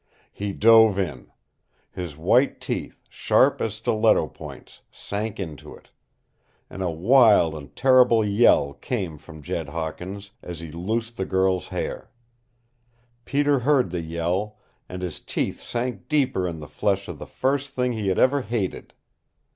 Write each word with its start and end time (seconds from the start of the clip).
He 0.31 0.51
dove 0.51 0.97
in. 0.97 1.31
His 1.91 2.17
white 2.17 2.59
teeth, 2.59 3.03
sharp 3.07 3.61
as 3.61 3.75
stiletto 3.75 4.29
points, 4.29 4.81
sank 4.89 5.39
into 5.39 5.75
it. 5.75 5.91
And 6.71 6.81
a 6.81 6.89
wild 6.89 7.53
and 7.53 7.75
terrible 7.75 8.25
yell 8.25 8.73
came 8.73 9.19
from 9.19 9.43
Jed 9.43 9.69
Hawkins 9.69 10.31
as 10.41 10.59
he 10.59 10.71
loosed 10.71 11.17
the 11.17 11.25
girl's 11.27 11.67
hair. 11.67 12.09
Peter 13.25 13.59
heard 13.59 13.91
the 13.91 14.01
yell, 14.01 14.57
and 14.89 15.03
his 15.03 15.19
teeth 15.19 15.61
sank 15.61 16.07
deeper 16.07 16.47
in 16.47 16.57
the 16.57 16.67
flesh 16.67 17.07
of 17.07 17.19
the 17.19 17.27
first 17.27 17.69
thing 17.69 17.93
he 17.93 18.07
had 18.07 18.17
ever 18.17 18.41
hated. 18.41 18.95